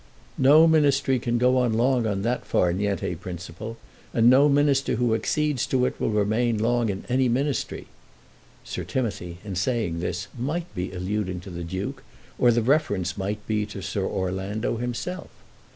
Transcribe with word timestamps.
"No 0.39 0.67
Ministry 0.67 1.19
can 1.19 1.37
go 1.37 1.57
on 1.59 1.73
long 1.73 2.07
on 2.07 2.23
that 2.23 2.43
far 2.43 2.73
niente 2.73 3.19
principle, 3.19 3.77
and 4.15 4.31
no 4.31 4.49
minister 4.49 4.95
who 4.95 5.13
accedes 5.13 5.67
to 5.67 5.85
it 5.85 5.99
will 5.99 6.09
remain 6.09 6.57
long 6.57 6.89
in 6.89 7.03
any 7.07 7.29
ministry." 7.29 7.85
Sir 8.63 8.83
Timothy 8.83 9.37
in 9.45 9.55
saying 9.55 9.99
this 9.99 10.27
might 10.35 10.73
be 10.73 10.91
alluding 10.91 11.39
to 11.41 11.51
the 11.51 11.63
Duke, 11.63 12.01
or 12.39 12.49
the 12.49 12.63
reference 12.63 13.15
might 13.15 13.45
be 13.45 13.63
to 13.67 13.83
Sir 13.83 14.03
Orlando 14.03 14.77
himself. 14.77 15.29